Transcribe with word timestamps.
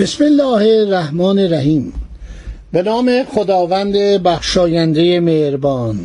بسم 0.00 0.24
الله 0.24 0.80
الرحمن 0.80 1.38
الرحیم. 1.38 1.92
به 2.72 2.82
نام 2.82 3.24
خداوند 3.24 3.92
بخشاینده 4.22 5.20
مهربان. 5.20 5.96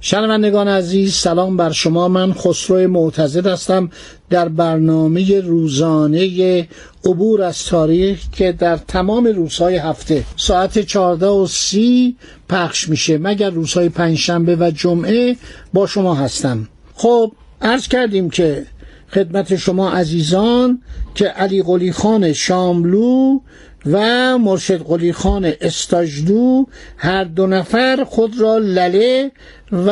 شنوندگان 0.00 0.68
عزیز 0.68 1.14
سلام 1.14 1.56
بر 1.56 1.70
شما. 1.70 2.08
من 2.08 2.32
خسرو 2.32 2.88
معتزد 2.88 3.46
هستم 3.46 3.90
در 4.30 4.48
برنامه 4.48 5.40
روزانه 5.40 6.68
عبور 7.04 7.42
از 7.42 7.64
تاریخ 7.64 8.20
که 8.32 8.52
در 8.52 8.76
تمام 8.76 9.26
روزهای 9.26 9.76
هفته 9.76 10.24
ساعت 10.36 10.78
14 10.78 11.26
و 11.26 11.46
سی 11.46 12.16
پخش 12.48 12.88
میشه. 12.88 13.18
مگر 13.18 13.50
روزهای 13.50 13.88
پنجشنبه 13.88 14.56
و 14.56 14.70
جمعه 14.70 15.36
با 15.72 15.86
شما 15.86 16.14
هستم. 16.14 16.68
خب 16.94 17.32
عرض 17.62 17.88
کردیم 17.88 18.30
که 18.30 18.66
خدمت 19.14 19.56
شما 19.56 19.90
عزیزان 19.90 20.82
که 21.14 21.26
علی 21.26 21.62
قلی 21.62 21.92
خان 21.92 22.32
شاملو 22.32 23.40
و 23.86 24.38
مرشد 24.38 24.82
قلی 24.82 25.12
خان 25.12 25.52
استاجدو 25.60 26.66
هر 26.96 27.24
دو 27.24 27.46
نفر 27.46 28.04
خود 28.08 28.40
را 28.40 28.58
لله 28.58 29.30
و 29.72 29.90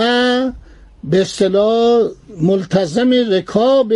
به 1.05 1.21
اصطلاح 1.21 2.09
ملتزم 2.41 3.11
رکاب 3.31 3.93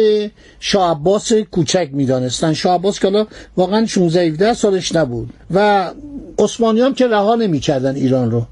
شاه 0.60 0.90
عباس 0.90 1.32
کوچک 1.32 1.88
می‌دانستن 1.92 2.52
شاه 2.52 2.74
عباس 2.74 3.00
که 3.00 3.26
واقعا 3.56 3.86
16 3.86 4.20
17 4.20 4.54
سالش 4.54 4.94
نبود 4.94 5.30
و 5.54 5.90
عثمانیان 6.38 6.94
که 6.94 7.06
رها 7.06 7.34
نمی‌کردن 7.34 7.94
ایران 7.94 8.30
رو. 8.30 8.46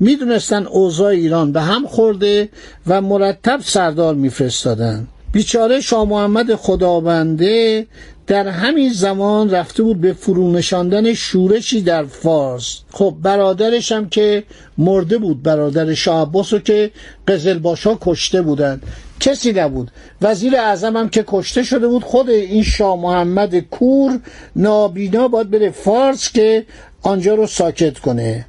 می‌دونستن 0.00 0.66
اوضاع 0.66 1.08
ایران 1.08 1.52
به 1.52 1.60
هم 1.60 1.86
خورده 1.86 2.48
و 2.86 3.00
مرتب 3.00 3.60
سردار 3.64 4.14
میفرستادن. 4.14 5.08
بیچاره 5.36 5.80
شاه 5.80 6.04
محمد 6.04 6.54
خدابنده 6.54 7.86
در 8.26 8.48
همین 8.48 8.92
زمان 8.92 9.50
رفته 9.50 9.82
بود 9.82 10.00
به 10.00 10.12
فرونشاندن 10.12 11.14
شورشی 11.14 11.80
در 11.80 12.04
فارس. 12.04 12.80
خب 12.90 13.14
برادرش 13.22 13.92
هم 13.92 14.08
که 14.08 14.44
مرده 14.78 15.18
بود 15.18 15.42
برادر 15.42 15.94
شاه 15.94 16.22
عباس 16.22 16.52
رو 16.52 16.58
که 16.58 16.90
قزلباشا 17.28 17.98
کشته 18.00 18.42
بودن 18.42 18.80
کسی 19.20 19.52
نبود. 19.52 19.90
وزیر 20.22 20.56
اعظم 20.56 20.96
هم 20.96 21.08
که 21.08 21.24
کشته 21.26 21.62
شده 21.62 21.88
بود 21.88 22.04
خود 22.04 22.30
این 22.30 22.62
شاه 22.62 23.00
محمد 23.00 23.58
کور 23.58 24.20
نابینا 24.56 25.28
باید 25.28 25.50
بره 25.50 25.70
فارس 25.70 26.32
که 26.32 26.66
آنجا 27.02 27.34
رو 27.34 27.46
ساکت 27.46 27.98
کنه. 27.98 28.46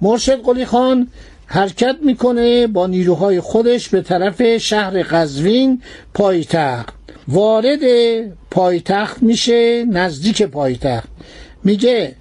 مرشد 0.00 0.42
قلی 0.42 0.64
خان 0.64 1.08
حرکت 1.46 1.96
می‌کنه 2.02 2.66
با 2.66 2.86
نیروهای 2.86 3.40
خودش 3.40 3.88
به 3.88 4.02
طرف 4.02 4.56
شهر 4.56 5.02
قزوین 5.02 5.82
پایتخت. 6.14 6.94
وارد 7.28 7.80
پایتخت 8.50 9.22
میشه 9.22 9.84
نزدیک 9.84 10.42
پایتخت. 10.42 11.08
میگه 11.64 12.14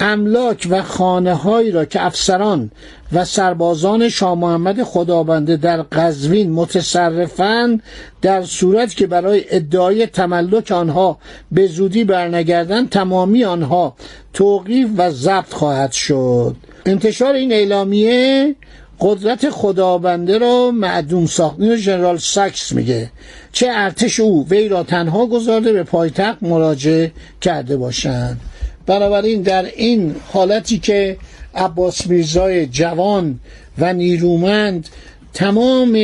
املاک 0.00 0.66
و 0.70 0.82
خانه 0.82 1.34
هایی 1.34 1.70
را 1.70 1.84
که 1.84 2.06
افسران 2.06 2.70
و 3.12 3.24
سربازان 3.24 4.08
شاه 4.08 4.34
محمد 4.34 4.82
خدابنده 4.82 5.56
در 5.56 5.82
قزوین 5.82 6.52
متصرفند 6.52 7.82
در 8.22 8.42
صورت 8.42 8.94
که 8.94 9.06
برای 9.06 9.44
ادعای 9.50 10.06
تملک 10.06 10.70
آنها 10.70 11.18
به 11.52 11.66
زودی 11.66 12.04
برنگردند 12.04 12.90
تمامی 12.90 13.44
آنها 13.44 13.96
توقیف 14.32 14.88
و 14.96 15.10
ضبط 15.10 15.52
خواهد 15.52 15.92
شد. 15.92 16.56
انتشار 16.86 17.34
این 17.34 17.52
اعلامیه 17.52 18.54
قدرت 19.00 19.50
خدابنده 19.50 20.38
را 20.38 20.70
معدوم 20.70 21.26
ساختن 21.26 21.72
و 21.72 21.76
ژنرال 21.76 22.18
ساکس 22.18 22.72
میگه. 22.72 23.10
چه 23.52 23.68
ارتش 23.70 24.20
او 24.20 24.48
وی 24.48 24.68
را 24.68 24.82
تنها 24.82 25.26
گذارده 25.26 25.72
به 25.72 25.82
پایتخت 25.82 26.42
مراجعه 26.42 27.12
کرده 27.40 27.76
باشند. 27.76 28.40
بنابراین 28.86 29.42
در 29.42 29.64
این 29.64 30.14
حالتی 30.32 30.78
که 30.78 31.16
عباس 31.54 32.06
میرزای 32.06 32.66
جوان 32.66 33.38
و 33.78 33.92
نیرومند 33.92 34.88
تمام 35.34 35.98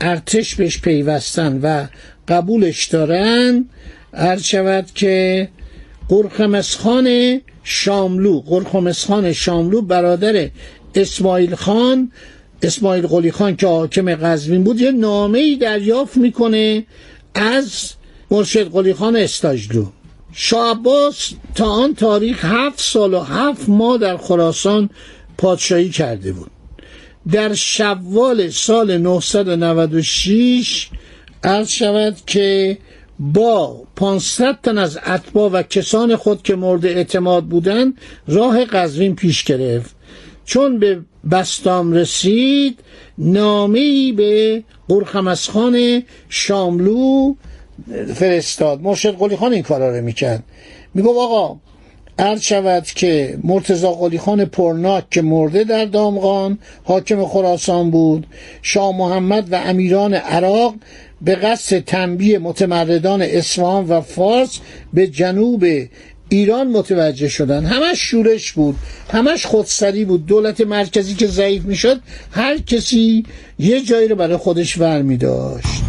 ارتش 0.00 0.54
بهش 0.54 0.80
پیوستن 0.80 1.60
و 1.62 1.86
قبولش 2.28 2.86
دارن 2.86 3.64
هر 4.14 4.38
شود 4.38 4.86
که 4.94 5.48
قرخمسخان 6.08 7.40
شاملو 7.64 8.40
قرخمسخان 8.40 9.32
شاملو 9.32 9.82
برادر 9.82 10.50
اسماعیل 10.94 11.54
خان 11.54 12.12
اسماعیل 12.62 13.06
قلی 13.06 13.32
خان 13.32 13.56
که 13.56 13.66
حاکم 13.66 14.14
قزوین 14.14 14.64
بود 14.64 14.80
یه 14.80 14.90
نامه 14.90 15.38
ای 15.38 15.56
دریافت 15.56 16.16
می‌کنه 16.16 16.86
از 17.34 17.92
مرشد 18.30 18.72
قلی 18.72 18.94
خان 18.94 19.16
استاجلو. 19.16 19.86
شاه 20.32 20.80
تا 21.54 21.66
آن 21.66 21.94
تاریخ 21.94 22.44
هفت 22.44 22.80
سال 22.80 23.14
و 23.14 23.20
هفت 23.20 23.68
ماه 23.68 23.98
در 23.98 24.16
خراسان 24.16 24.90
پادشاهی 25.38 25.88
کرده 25.88 26.32
بود. 26.32 26.50
در 27.32 27.54
شوال 27.54 28.50
سال 28.50 28.96
996 28.98 30.88
عرض 31.44 31.68
شود 31.68 32.16
که 32.26 32.78
با 33.18 33.82
500 33.96 34.58
تن 34.62 34.78
از 34.78 34.98
اتباع 35.06 35.50
و 35.50 35.62
کسان 35.62 36.16
خود 36.16 36.42
که 36.42 36.56
مورد 36.56 36.86
اعتماد 36.86 37.44
بودند 37.44 37.98
راه 38.28 38.64
قزوین 38.64 39.14
پیش 39.14 39.44
گرفت. 39.44 39.96
چون 40.44 40.78
به 40.78 41.00
بستام 41.30 41.92
رسید 41.92 42.78
نامه‌ای 43.18 44.12
به 44.12 44.62
قرخمسخان 44.88 46.02
شاملو 46.28 47.34
فرستاد. 48.14 48.80
مرشد 48.80 49.16
قلی 49.16 49.36
خان 49.36 49.52
این 49.52 49.62
کارا 49.62 49.96
رو 49.96 50.04
می‌کرد. 50.04 50.44
میگو 50.94 51.20
آقا 51.20 51.58
عرض 52.18 52.40
شود 52.40 52.86
که 52.86 53.38
مرتزا 53.44 53.92
قلی 53.92 54.18
خان 54.18 54.44
پرناک 54.44 55.10
که 55.10 55.22
مرده 55.22 55.64
در 55.64 55.84
دامغان 55.84 56.58
حاکم 56.84 57.26
خراسان 57.26 57.90
بود. 57.90 58.26
شاه 58.62 58.96
محمد 58.96 59.52
و 59.52 59.60
امیران 59.64 60.14
عراق 60.14 60.74
به 61.22 61.34
قصد 61.34 61.78
تنبیه 61.78 62.38
متمردان 62.38 63.22
اصفهان 63.22 63.86
و 63.86 64.00
فارس 64.00 64.60
به 64.92 65.06
جنوب 65.06 65.64
ایران 66.28 66.68
متوجه 66.68 67.28
شدن. 67.28 67.64
همش 67.64 67.98
شورش 67.98 68.52
بود 68.52 68.76
همش 69.12 69.46
خودسری 69.46 70.04
بود. 70.04 70.26
دولت 70.26 70.60
مرکزی 70.60 71.14
که 71.14 71.26
ضعیف 71.26 71.64
می‌شد 71.64 72.00
هر 72.30 72.58
کسی 72.58 73.24
یه 73.58 73.80
جایی 73.80 74.08
رو 74.08 74.16
برای 74.16 74.36
خودش 74.36 74.78
ور 74.78 75.02
می 75.02 75.16
داشت 75.16 75.83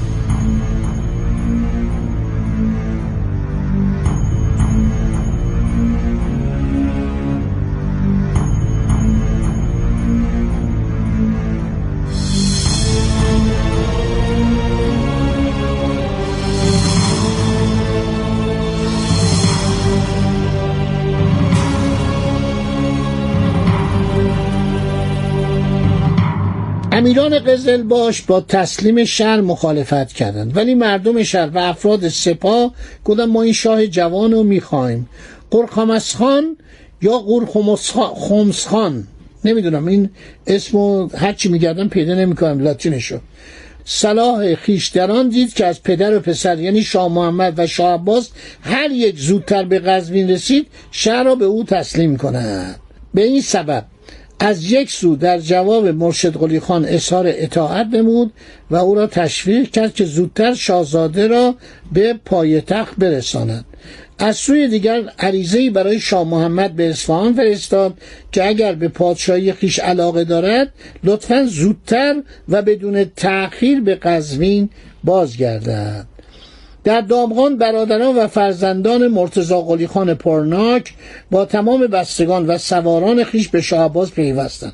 امیران 26.97 27.40
قزلباش 27.40 28.22
با 28.22 28.42
تسلیم 28.42 29.06
شهر 29.06 29.42
مخالفت 29.42 30.14
کردند. 30.14 30.58
ولی 30.58 30.76
مردم 30.76 31.24
شهر 31.24 31.50
و 31.50 31.58
افراد 31.58 32.08
سپاه 32.08 32.74
گفتن 33.06 33.26
ما 33.26 33.42
این 33.42 33.53
شاه 33.53 33.88
جوان 33.88 34.32
رو 34.32 34.44
می‌خوایم. 34.44 35.09
قرخامس 35.52 36.16
خان 36.16 36.58
یا 37.02 37.18
قرخمس 37.18 38.68
خان. 38.68 39.08
نمی‌دونم 39.46 39.88
این 39.88 40.09
اسمو 40.47 41.08
هرچی 41.08 41.50
میگردم 41.50 41.90
پیدا 41.90 42.14
نمی‌کنم 42.14 42.59
لاتینشو. 42.59 43.20
صلاح 43.86 44.56
خیشتران 44.56 45.30
دید 45.30 45.53
که 45.53 45.66
از 45.66 45.84
پدر 45.84 46.18
و 46.18 46.20
پسر 46.20 46.59
یعنی 46.59 46.84
شاه 46.84 47.14
محمد 47.14 47.53
و 47.58 47.68
شاه 47.68 47.94
عباس 47.94 48.30
هر 48.62 48.92
یک 48.92 49.20
زودتر 49.20 49.64
به 49.64 49.80
قزوین 49.80 50.30
رسید 50.30 50.68
شهر 50.92 51.24
را 51.24 51.36
به 51.36 51.46
او 51.46 51.64
تسلیم 51.64 52.18
کنند 52.18 52.80
به 53.14 53.24
این 53.24 53.42
سبب 53.42 53.86
از 54.40 54.72
یک 54.72 54.91
سو 54.91 55.16
در 55.16 55.40
جواب 55.40 55.87
مرشد 55.87 56.37
قلی 56.37 56.59
خان 56.59 56.85
اظهار 56.85 57.26
اطاعت 57.28 57.87
نمود 57.87 58.34
و 58.72 58.76
او 58.76 58.96
را 58.96 59.08
تشویق 59.08 59.70
کرد 59.72 59.93
که 59.93 60.05
زودتر 60.05 60.53
شاهزاده 60.53 61.28
را 61.28 61.55
به 61.93 62.14
پایتخت 62.26 62.96
برساند. 62.97 63.66
از 64.20 64.35
سوی 64.35 64.67
دیگر 64.67 65.03
عریضه 65.20 65.70
برای 65.70 65.99
شاه 65.99 66.28
محمد 66.28 66.76
به 66.76 66.90
اصفهان 66.90 67.34
فرستاد 67.34 67.93
که 68.32 68.47
اگر 68.47 68.73
به 68.73 68.87
پادشاهی 68.87 69.53
خیش 69.53 69.79
علاقه 69.79 70.23
دارد 70.23 70.72
لطفا 71.03 71.46
زودتر 71.46 72.16
و 72.49 72.61
بدون 72.61 73.05
تأخیر 73.16 73.82
به 73.82 73.96
قزوین 73.96 74.70
بازگردد. 75.03 76.15
در 76.85 77.02
دامغان 77.02 77.58
برادران 77.58 78.16
و 78.16 78.28
فرزندان 78.28 79.08
مرتزا 79.08 79.61
قلی 79.61 79.87
خان 79.87 80.14
پرناک 80.14 80.93
با 81.32 81.46
تمام 81.46 81.87
بستگان 81.87 82.47
و 82.47 82.58
سواران 82.58 83.23
خیش 83.23 83.47
به 83.47 83.61
شاه 83.61 83.85
عباس 83.85 84.11
پیوستند. 84.11 84.73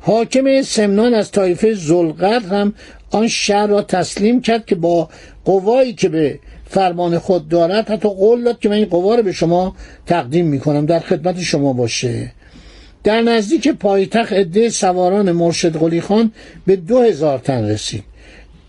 حاکم 0.00 0.62
سمنان 0.62 1.14
از 1.14 1.30
طایفه 1.30 1.74
زلقت 1.74 2.44
هم 2.44 2.74
آن 3.10 3.28
شهر 3.28 3.66
را 3.66 3.82
تسلیم 3.82 4.40
کرد 4.40 4.66
که 4.66 4.74
با 4.74 5.08
قوایی 5.44 5.92
که 5.94 6.08
به 6.08 6.38
فرمان 6.66 7.18
خود 7.18 7.48
دارد 7.48 7.90
حتی 7.90 8.08
قول 8.08 8.44
داد 8.44 8.58
که 8.58 8.68
من 8.68 8.74
این 8.74 8.84
قوا 8.84 9.14
رو 9.14 9.22
به 9.22 9.32
شما 9.32 9.76
تقدیم 10.06 10.46
می‌کنم 10.46 10.86
در 10.86 11.00
خدمت 11.00 11.40
شما 11.40 11.72
باشه. 11.72 12.32
در 13.04 13.20
نزدیک 13.20 13.68
پایتخت 13.68 14.32
عده 14.32 14.68
سواران 14.68 15.32
مرشد 15.32 15.76
قلی 15.76 16.00
خان 16.00 16.32
به 16.66 16.76
دو 16.76 17.00
هزار 17.00 17.38
تن 17.38 17.64
رسید. 17.64 18.13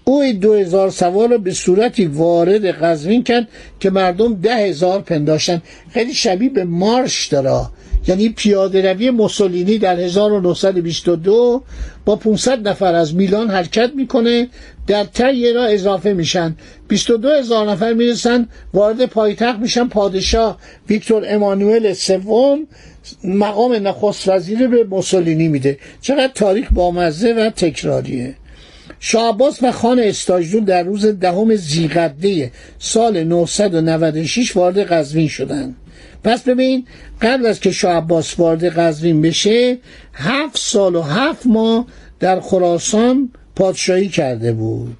او 0.05 0.33
دو 0.33 0.53
هزار 0.53 0.89
سوار 0.89 1.29
رو 1.29 1.37
به 1.37 1.53
صورتی 1.53 2.05
وارد 2.05 2.65
قزوین 2.65 3.23
کرد 3.23 3.47
که 3.79 3.89
مردم 3.89 4.33
ده 4.33 4.55
هزار 4.55 5.01
پنداشتن. 5.01 5.61
خیلی 5.89 6.13
شبیه 6.13 6.49
به 6.49 6.63
مارش 6.63 7.27
داره. 7.27 7.65
یعنی 8.07 8.29
پیاده 8.29 8.93
روی 8.93 9.09
موسولینی 9.09 9.77
در 9.77 9.99
1922 9.99 11.63
با 12.05 12.15
500 12.15 12.67
نفر 12.67 12.95
از 12.95 13.15
میلان 13.15 13.49
حرکت 13.49 13.91
می‌کنه. 13.95 14.47
در 14.87 15.03
طی 15.03 15.53
را 15.53 15.65
اضافه 15.65 16.13
میشن. 16.13 16.55
22 16.87 17.29
هزار 17.29 17.71
نفر 17.71 17.93
می‌رسن 17.93 18.47
وارد 18.73 19.05
پایتخت 19.05 19.59
میشن. 19.59 19.87
پادشاه 19.87 20.57
ویکتور 20.89 21.23
امانوئل 21.27 21.93
سوم 21.93 22.67
مقام 23.23 23.73
نخست 23.87 24.29
وزیر 24.29 24.67
به 24.67 24.83
موسولینی 24.83 25.47
میده. 25.47 25.77
چقدر 26.01 26.31
تاریخ 26.35 26.67
بامزه 26.71 27.33
و 27.33 27.49
تکراریه. 27.49 28.35
شاه 29.07 29.37
و 29.61 29.71
خان 29.71 29.99
استاجدون 29.99 30.63
در 30.63 30.83
روز 30.83 31.05
دهم 31.05 31.55
زیقده 31.55 32.51
سال 32.79 33.23
996 33.23 34.57
وارد 34.57 34.79
قزوین 34.79 35.27
شدند. 35.27 35.75
پس 36.23 36.41
ببین 36.43 36.85
قبل 37.21 37.45
از 37.45 37.59
که 37.59 37.71
شاه 37.71 37.93
عباس 37.93 38.39
وارد 38.39 38.65
قزوین 38.65 39.21
بشه 39.21 39.77
هفت 40.13 40.57
سال 40.57 40.95
و 40.95 41.01
هفت 41.01 41.45
ماه 41.45 41.85
در 42.19 42.39
خراسان 42.39 43.29
پادشاهی 43.55 44.09
کرده 44.09 44.53
بود. 44.53 44.97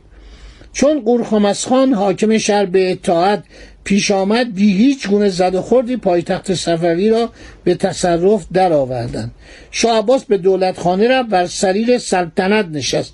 چون 0.74 1.02
قورخامس 1.02 1.68
خان 1.68 1.94
حاکم 1.94 2.38
شهر 2.38 2.66
به 2.66 2.92
اطاعت 2.92 3.44
پیش 3.86 4.12
آمد 4.12 4.54
بی 4.54 4.78
هیچ 4.78 5.08
گونه 5.08 5.30
زد 5.30 5.56
و 5.56 5.62
خوردی 5.62 5.98
پایتخت 5.98 6.54
صفوی 6.54 7.10
را 7.10 7.30
به 7.64 7.76
تصرف 7.76 8.46
درآوردند. 8.54 9.32
شاه 9.72 9.98
عباس 9.98 10.26
به 10.26 10.38
دولت 10.38 10.80
خانه 10.80 11.08
را 11.08 11.24
بر 11.24 11.48
سریر 11.48 11.98
سلطنت 11.98 12.66
نشست. 12.72 13.14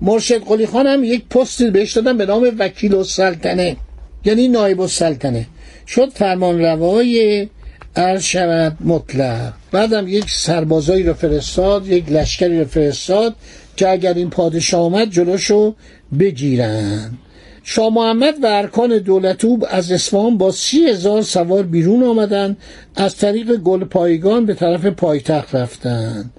مرشد 0.00 0.44
قلی 0.44 0.66
خان 0.66 0.86
هم 0.86 1.04
یک 1.04 1.28
پست 1.28 1.62
بهش 1.62 1.92
دادن 1.92 2.16
به 2.16 2.26
نام 2.26 2.52
وکیل 2.58 2.94
السلطنه 2.94 3.76
یعنی 4.24 4.48
نایب 4.48 4.80
السلطنه. 4.80 5.46
شد 5.86 6.12
فرمان 6.14 6.60
روای 6.60 7.48
شود 8.20 8.76
مطلق. 8.80 9.52
بعدم 9.72 10.08
یک 10.08 10.30
سربازایی 10.30 11.02
رو 11.02 11.14
فرستاد 11.14 11.86
یک 11.86 12.12
لشکری 12.12 12.58
رو 12.58 12.64
فرستاد 12.64 13.34
که 13.76 13.88
اگر 13.88 14.14
این 14.14 14.30
پادشاه 14.30 14.80
آمد 14.80 15.10
جلوشو 15.10 15.74
بگیرن 16.18 17.10
شاه 17.64 17.94
محمد 17.94 18.34
و 18.42 18.46
ارکان 18.46 18.98
دولت 18.98 19.44
او 19.44 19.66
از 19.70 19.92
اصفهان 19.92 20.38
با 20.38 20.50
سی 20.50 20.84
هزار 20.84 21.22
سوار 21.22 21.62
بیرون 21.62 22.02
آمدن 22.02 22.56
از 22.96 23.16
طریق 23.16 23.56
گل 23.56 23.84
پایگان 23.84 24.46
به 24.46 24.54
طرف 24.54 24.86
پایتخت 24.86 25.54
رفتن 25.54 26.30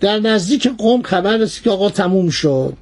در 0.00 0.18
نزدیک 0.18 0.68
قوم 0.78 1.02
خبر 1.02 1.36
رسید 1.36 1.64
که 1.64 1.70
آقا 1.70 1.90
تموم 1.90 2.30
شد. 2.30 2.76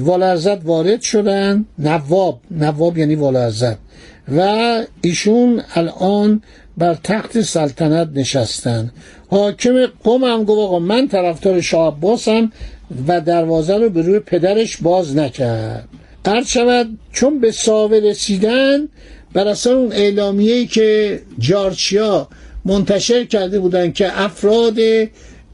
والرزت 0.00 0.64
وارد 0.64 1.00
شدن 1.00 1.64
نواب 1.78 2.40
نواب 2.50 2.98
یعنی 2.98 3.14
والرزت 3.14 3.76
و 4.36 4.84
ایشون 5.02 5.62
الان 5.74 6.42
بر 6.78 6.94
تخت 6.94 7.40
سلطنت 7.40 8.08
نشستن 8.14 8.90
حاکم 9.30 9.86
قوم 10.04 10.24
هم 10.24 10.44
گفت 10.44 10.60
آقا 10.60 10.78
من 10.78 11.08
طرفدار 11.08 11.60
شاه 11.60 11.86
عباسم 11.86 12.52
و 13.08 13.20
دروازه 13.20 13.76
رو 13.76 13.90
به 13.90 14.02
روی 14.02 14.18
پدرش 14.18 14.76
باز 14.76 15.16
نکرد. 15.16 15.88
قرد 16.24 16.46
شود 16.46 16.98
چون 17.12 17.40
به 17.40 17.52
ساوه 17.52 17.96
رسیدن 17.96 18.88
بر 19.32 19.48
اصلا 19.48 19.78
اون 19.78 19.92
اعلامیه‌ای 19.92 20.66
که 20.66 21.20
جارچیا 21.38 22.28
منتشر 22.64 23.24
کرده 23.24 23.60
بودن 23.60 23.92
که 23.92 24.20
افراد 24.22 24.78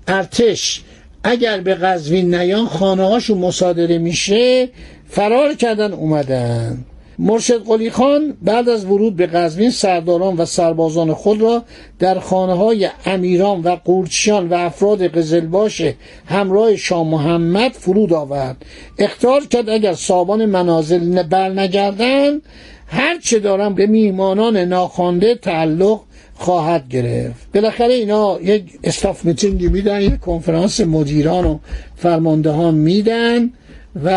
ارتش 0.09 0.83
اگر 1.25 1.61
به 1.61 1.75
قزوین 1.75 2.35
نیان 2.35 2.67
خانه 2.67 3.09
هاشون 3.09 3.39
مصادره 3.39 3.99
میشه 3.99 4.69
فرار 5.09 5.55
کردن 5.55 5.93
اومدن. 5.93 6.85
مرشد 7.19 7.65
قلی 7.65 7.91
خان 7.91 8.37
بعد 8.43 8.69
از 8.69 8.85
ورود 8.85 9.17
به 9.17 9.27
قزوین 9.27 9.71
سرداران 9.71 10.37
و 10.37 10.45
سربازان 10.45 11.15
خود 11.15 11.41
را 11.41 11.65
در 11.99 12.19
خانه 12.19 12.55
های 12.55 12.89
امیران 13.07 13.61
و 13.61 13.77
قورچیان 13.85 14.49
و 14.49 14.55
افراد 14.55 15.07
قزلباش 15.07 15.83
همراه 16.27 16.77
شاه 16.77 17.05
محمد 17.05 17.73
فرود 17.73 18.13
آورد. 18.13 18.65
اختار 18.99 19.45
کرد 19.47 19.69
اگر 19.69 19.95
صابان 19.95 20.45
منازل 20.45 21.23
برنگردند 21.23 22.43
هر 22.87 23.19
چه 23.19 23.39
دارم 23.39 23.75
به 23.75 23.87
میهمانان 23.87 24.57
ناخوانده 24.57 25.35
تعلق 25.35 26.01
خواهد 26.35 26.89
گرفت. 26.89 27.53
بالاخره 27.55 27.95
اینا 27.95 28.39
یک 28.43 28.65
استاف 28.85 29.25
میتینگی 29.25 29.69
میدن 29.69 30.01
یک 30.01 30.21
کنفرانس 30.21 30.81
مدیران 30.81 31.45
و 31.45 31.59
فرماندهان 31.97 32.75
میدن. 32.75 33.51
و 34.05 34.09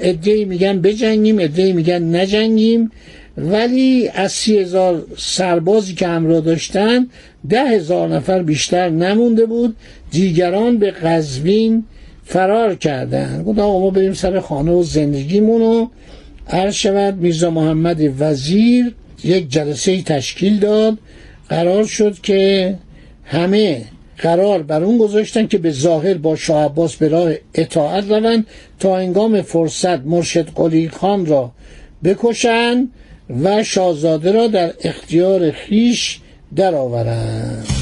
ادهی 0.00 0.44
میگن 0.44 0.80
بجنگیم 0.80 1.38
ادهی 1.38 1.72
میگن 1.72 2.16
نجنگیم. 2.16 2.90
ولی 3.36 4.08
از 4.14 4.32
سی 4.32 4.58
هزار 4.58 5.04
سربازی 5.16 5.94
که 5.94 6.06
همراه 6.06 6.40
داشتن 6.40 7.08
ده 7.48 7.64
هزار 7.64 8.08
نفر 8.08 8.42
بیشتر 8.42 8.88
نمونده 8.88 9.46
بود. 9.46 9.76
دیگران 10.10 10.78
به 10.78 10.90
قزوین 10.90 11.84
فرار 12.24 12.74
کردن. 12.74 13.42
گفت 13.42 13.58
آقا 13.58 13.80
ما 13.80 13.90
بریم 13.90 14.12
سر 14.12 14.40
خانه 14.40 14.72
و 14.72 14.82
زندگیمون 14.82 15.62
و 15.62 15.88
عرض 16.48 16.74
شود. 16.74 17.16
میرزا 17.16 17.50
محمد 17.50 18.20
وزیر 18.20 18.94
یک 19.24 19.48
جلسه 19.48 20.02
تشکیل 20.02 20.58
داد. 20.58 20.98
قرار 21.48 21.84
شد 21.84 22.20
که 22.20 22.74
همه 23.24 23.84
قرار 24.22 24.62
بر 24.62 24.82
اون 24.82 24.98
گذاشتن 24.98 25.46
که 25.46 25.58
به 25.58 25.70
ظاهر 25.70 26.14
با 26.14 26.36
شاه 26.36 26.64
عباس 26.64 26.96
به 26.96 27.08
راه 27.08 27.32
اطاعت 27.54 28.10
روند 28.10 28.46
تا 28.80 28.96
انگام 28.96 29.42
فرصت 29.42 30.00
مرشد 30.00 30.48
قلی 30.54 30.88
خان 30.88 31.26
را 31.26 31.52
بکشند 32.04 32.88
و 33.42 33.62
شاهزاده 33.62 34.32
را 34.32 34.46
در 34.46 34.72
اختیار 34.84 35.50
خیش 35.50 36.20
درآورند. 36.56 37.81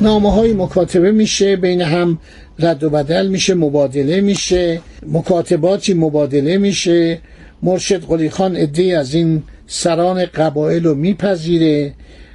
نامه 0.00 0.32
های 0.32 0.52
مکاتبه 0.52 1.12
میشه 1.12 1.56
بین 1.56 1.80
هم 1.80 2.18
رد 2.58 2.84
و 2.84 2.90
بدل 2.90 3.26
میشه 3.26 3.54
مبادله 3.54 4.20
میشه 4.20 4.80
مکاتباتی 5.06 5.94
مبادله 5.94 6.58
میشه. 6.58 7.18
مرشد 7.62 8.04
قلی 8.04 8.30
خان 8.30 8.56
از 8.96 9.14
این 9.14 9.42
سران 9.66 10.24
قبایل 10.24 10.84
رو 10.84 10.94
میپذیره. 10.94 11.94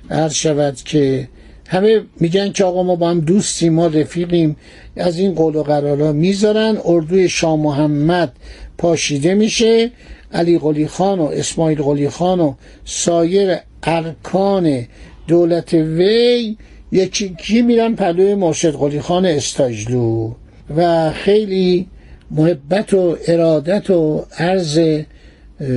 عرض 0.09 0.33
شود 0.33 0.75
که 0.75 1.27
همه 1.67 2.01
میگن 2.19 2.51
که 2.51 2.63
آقا 2.63 2.83
ما 2.83 2.95
با 2.95 3.09
هم 3.09 3.19
دوستیم 3.19 3.73
ما 3.73 3.87
رفیقیم. 3.87 4.55
از 4.97 5.19
این 5.19 5.33
قول 5.33 5.55
و 5.55 5.63
قرارا 5.63 6.11
می‌ذارن. 6.11 6.77
اردوی 6.85 7.29
شاه 7.29 7.55
محمد 7.55 8.31
پاشیده 8.77 9.35
میشه. 9.35 9.91
علی 10.33 10.59
قلی 10.59 10.87
خان 10.87 11.19
و 11.19 11.23
اسماعیل 11.23 11.81
قلی 11.81 12.09
خان 12.09 12.39
و 12.39 12.53
سایر 12.85 13.57
ارکان 13.83 14.85
دولت 15.27 15.73
وی 15.73 16.57
یکی 16.93 17.35
کی 17.37 17.61
میرن 17.61 17.95
پلوی 17.95 18.35
مرشد 18.35 18.75
قلی 18.75 18.99
خان 18.99 19.25
استاجلو 19.25 20.33
و 20.77 21.11
خیلی 21.11 21.87
محبت 22.31 22.93
و 22.93 23.17
ارادت 23.27 23.89
و 23.89 24.25
عرض 24.37 24.79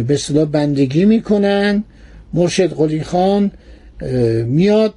به 0.07 0.17
صدا 0.17 0.45
بندگی 0.45 1.05
می‌کنن. 1.05 1.85
مرشد 2.35 2.73
قلی 2.73 3.03
خان 3.03 3.51
میاد 4.47 4.95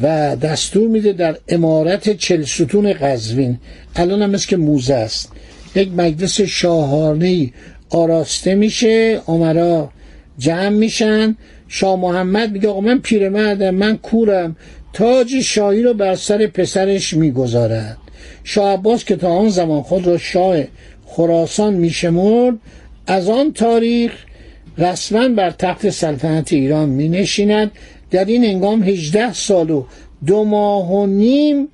و 0.00 0.36
دستور 0.36 0.88
میده 0.88 1.12
در 1.12 1.36
امارت 1.48 2.16
چلستون 2.16 2.92
قزوین. 2.92 3.58
الان 3.96 4.22
هم 4.22 4.36
که 4.36 4.56
موزه 4.56 4.94
است. 4.94 5.32
یک 5.74 5.92
مجلس 5.96 6.40
شاهانه 6.40 7.50
آراسته 7.90 8.54
میشه 8.54 9.20
عمرا 9.26 9.90
جمع 10.38 10.68
میشن. 10.68 11.36
شاه 11.68 12.00
محمد 12.00 12.52
میگه 12.52 12.68
آقا 12.68 12.80
من 12.80 12.98
پیرمردم 12.98 13.70
من 13.70 13.96
کورم. 13.96 14.56
تاج 14.98 15.40
شاهی 15.40 15.82
رو 15.82 15.94
بر 15.94 16.14
سر 16.14 16.46
پسرش 16.46 17.14
می‌گذارد. 17.14 17.98
شاه 18.44 18.72
عباس 18.72 19.04
که 19.04 19.16
تا 19.16 19.28
آن 19.28 19.48
زمان 19.48 19.82
خود 19.82 20.06
را 20.06 20.18
شاه 20.18 20.56
خراسان 21.06 21.74
میشمرد 21.74 22.54
از 23.06 23.28
آن 23.28 23.52
تاریخ 23.52 24.12
رسما 24.78 25.28
بر 25.28 25.50
تخت 25.50 25.90
سلطنت 25.90 26.52
ایران 26.52 26.88
می 26.88 27.08
نشیند 27.08 27.70
در 28.10 28.24
این 28.24 28.44
انگام 28.44 28.82
18 28.82 29.32
سال 29.32 29.70
و 29.70 29.84
دو 30.26 30.44
ماه 30.44 30.92
و 30.92 31.06
نیم 31.06 31.68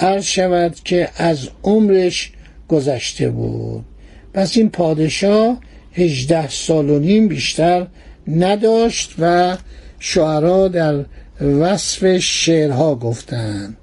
عرض 0.00 0.24
شود 0.24 0.74
که 0.84 1.08
از 1.16 1.48
عمرش 1.64 2.32
گذشته 2.68 3.30
بود. 3.30 3.84
پس 4.32 4.56
این 4.56 4.70
پادشاه 4.70 5.60
18 5.92 6.48
سال 6.48 6.90
و 6.90 6.98
نیم 6.98 7.28
بیشتر 7.28 7.86
نداشت 8.28 9.14
و 9.18 9.56
شعرا 9.98 10.68
در 10.68 11.04
وصف 11.40 12.18
شعرها 12.18 12.94
گفتند 12.94 13.76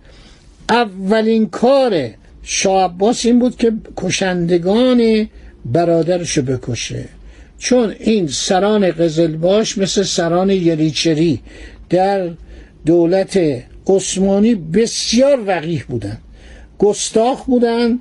اولین 0.69 1.49
کار 1.49 2.09
شاه 2.43 2.83
عباس 2.83 3.25
این 3.25 3.39
بود 3.39 3.57
که 3.57 3.73
کشندگان 3.97 5.29
برادرشو 5.65 6.41
بکشه. 6.41 7.05
چون 7.57 7.95
این 7.99 8.27
سران 8.27 8.91
قزلباش 8.91 9.77
مثل 9.77 10.03
سران 10.03 10.49
یریچری 10.49 11.39
در 11.89 12.29
دولت 12.85 13.39
عثمانی 13.87 14.55
بسیار 14.55 15.39
وقیح 15.47 15.83
بودند 15.87 16.21
گستاخ 16.79 17.43
بودند 17.45 17.99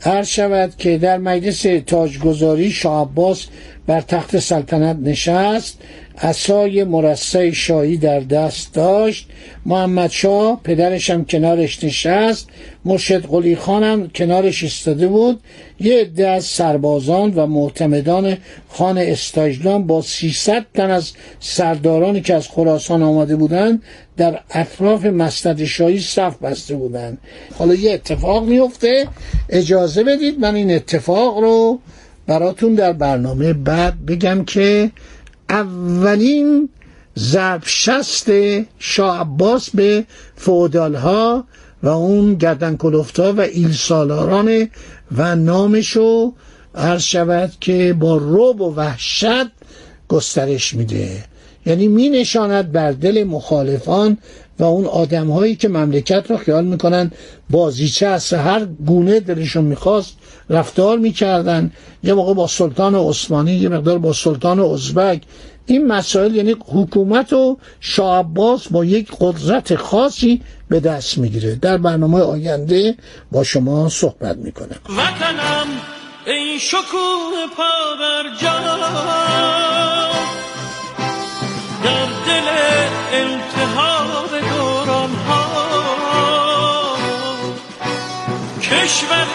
هر 0.00 0.22
شود 0.22 0.76
که 0.78 0.98
در 0.98 1.18
مجلس 1.18 1.66
تاجگذاری 1.86 2.70
شاه 2.70 3.02
عباس 3.02 3.46
بر 3.86 4.00
تخت 4.00 4.38
سلطنت 4.38 4.96
نشست. 5.02 5.78
عصای 6.18 6.84
مرصع 6.84 7.50
شاهی 7.50 7.96
در 7.96 8.20
دست 8.20 8.74
داشت. 8.74 9.28
محمد 9.66 10.10
شاه 10.10 10.60
پدرش 10.64 11.10
هم 11.10 11.24
کنارش 11.24 11.84
نشست. 11.84 12.48
مرشد 12.84 13.26
قلی 13.26 13.56
خانم 13.56 14.08
کنارش 14.08 14.62
ایستاده 14.62 15.08
بود. 15.08 15.40
یه 15.80 16.00
عده 16.00 16.28
از 16.28 16.44
سربازان 16.44 17.34
و 17.34 17.46
معتمدان 17.46 18.36
خان 18.68 18.98
استاجلان 18.98 19.86
با 19.86 20.02
300 20.02 20.66
تن 20.74 20.90
از 20.90 21.12
سردارانی 21.40 22.20
که 22.20 22.34
از 22.34 22.48
خراسان 22.48 23.02
آمده 23.02 23.36
بودند 23.36 23.82
در 24.16 24.40
اطراف 24.50 25.06
مسند 25.06 25.64
شاهی 25.64 26.00
صف 26.00 26.36
بسته 26.36 26.74
بودند. 26.74 27.18
حالا 27.58 27.74
یه 27.74 27.92
اتفاق 27.92 28.44
میفته. 28.44 29.08
اجازه 29.48 30.04
بدید 30.04 30.40
من 30.40 30.54
این 30.54 30.70
اتفاق 30.74 31.38
رو 31.38 31.80
براتون 32.26 32.74
در 32.74 32.92
برنامه 32.92 33.52
بعد 33.52 34.06
بگم 34.06 34.44
که 34.44 34.90
اولین 35.48 36.68
ضرب 37.18 37.62
شست 37.64 38.30
شاه 38.78 39.20
عباس 39.20 39.70
به 39.70 40.04
فودال 40.36 40.94
ها 40.94 41.44
و 41.82 41.88
اون 41.88 42.34
گردن 42.34 42.76
کلفتا 42.76 43.32
و 43.32 43.40
ایل 43.40 43.72
سالاران 43.72 44.68
و 45.16 45.34
نامشو 45.36 46.32
عرض 46.74 47.02
شود 47.02 47.52
که 47.60 47.96
با 48.00 48.16
روب 48.16 48.60
و 48.60 48.74
وحشت 48.74 49.46
گسترش 50.08 50.74
میده. 50.74 51.24
یعنی 51.66 51.88
می 51.88 52.08
نشاند 52.08 52.72
بر 52.72 52.92
دل 52.92 53.24
مخالفان 53.24 54.18
و 54.58 54.64
اون 54.64 54.84
آدم 54.84 55.30
هایی 55.30 55.56
که 55.56 55.68
مملکت 55.68 56.30
رو 56.30 56.36
خیال 56.36 56.64
می‌کنن 56.64 57.10
بازیچه 57.50 58.06
از 58.06 58.32
هر 58.32 58.64
گونه 58.86 59.20
دلشون 59.20 59.64
می‌خواست 59.64 60.16
رفتار 60.50 60.98
می‌کردن. 60.98 61.72
یه 62.02 62.14
موقع 62.14 62.34
با 62.34 62.46
سلطان 62.46 62.94
عثمانی 62.94 63.52
یه 63.52 63.68
مقدار 63.68 63.98
با 63.98 64.12
سلطان 64.12 64.60
ازبک. 64.60 65.22
این 65.66 65.86
مسائل 65.86 66.36
یعنی 66.36 66.56
حکومت 66.66 67.32
و 67.32 67.58
شاه 67.80 68.32
با 68.70 68.84
یک 68.84 69.08
قدرت 69.20 69.76
خاصی 69.76 70.42
به 70.68 70.80
دست 70.80 71.18
می‌گیره. 71.18 71.54
در 71.54 71.78
برنامه 71.78 72.20
آینده 72.20 72.94
با 73.32 73.44
شما 73.44 73.88
صحبت 73.88 74.36
می‌کنم. 74.36 74.78
وطنم 74.88 75.66
ای 76.26 76.58
شکوه 76.58 77.46
پا 77.56 77.76
در 81.86 82.06
دل 82.26 82.48
التحاب 83.12 84.30
دوران 84.40 85.10
ها 85.28 86.96
کشور 88.62 89.26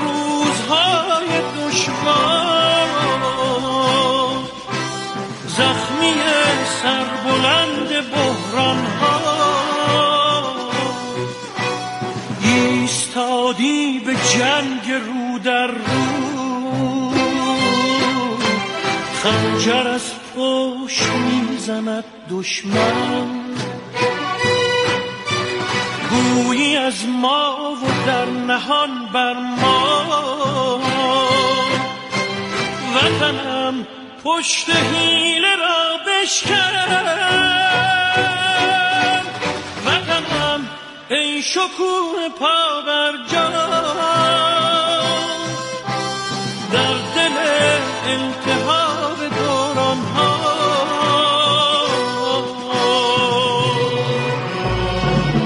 روزهای 0.00 1.28
دشوار 1.56 2.88
زخمی 5.46 6.14
سربلند 6.82 8.10
بحران 8.10 8.84
ها 8.86 9.20
ایستادی 12.40 13.98
به 14.06 14.14
جنگ 14.14 14.90
رو 14.90 15.38
در 15.38 15.66
رو 15.66 17.10
خنجر 19.22 19.88
از 19.88 20.02
می‌زند 20.88 22.04
دشمن. 22.30 23.28
گویی 26.10 26.76
از 26.76 27.06
ما 27.06 27.76
و 27.82 28.06
در 28.06 28.24
نهان 28.24 29.08
بر 29.12 29.34
ما. 29.34 30.80
وطنم 32.94 33.86
پشت 34.24 34.70
حیله 34.70 35.56
را 35.56 35.98
بشکن. 36.06 36.56
وطنم 39.86 40.68
ای 41.10 41.42
شکوه 41.42 42.28
پا 42.38 42.80
بر 42.86 43.12
جان 43.32 44.27